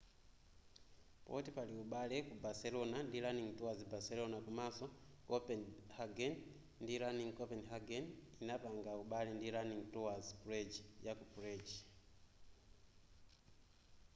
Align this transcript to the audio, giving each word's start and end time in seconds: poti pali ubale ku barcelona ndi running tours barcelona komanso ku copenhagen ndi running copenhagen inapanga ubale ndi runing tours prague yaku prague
poti 1.25 1.49
pali 1.55 1.73
ubale 1.83 2.17
ku 2.27 2.33
barcelona 2.45 2.97
ndi 3.07 3.17
running 3.25 3.49
tours 3.59 3.79
barcelona 3.93 4.37
komanso 4.45 4.85
ku 4.91 4.95
copenhagen 5.29 6.33
ndi 6.81 6.93
running 7.03 7.31
copenhagen 7.39 8.05
inapanga 8.41 8.91
ubale 9.03 9.31
ndi 9.33 9.47
runing 9.55 9.83
tours 9.93 10.25
prague 10.41 10.77
yaku 11.05 11.25
prague 11.33 11.75